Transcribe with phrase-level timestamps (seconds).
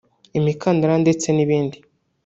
[0.37, 1.77] imikandara ndetse n’ibindi